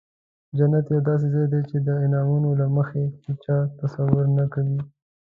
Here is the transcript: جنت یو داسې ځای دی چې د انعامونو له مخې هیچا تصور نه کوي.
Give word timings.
جنت 0.57 0.85
یو 0.93 1.01
داسې 1.09 1.27
ځای 1.33 1.47
دی 1.53 1.61
چې 1.69 1.77
د 1.87 1.89
انعامونو 2.05 2.49
له 2.61 2.67
مخې 2.75 3.03
هیچا 3.25 3.57
تصور 3.79 4.25
نه 4.37 4.45
کوي. 4.53 4.79